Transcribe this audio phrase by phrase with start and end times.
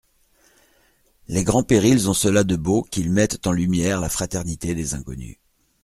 [1.27, 5.37] Les grands périls ont cela de beau qu'ils mettent en lumière la fraternité des inconnus.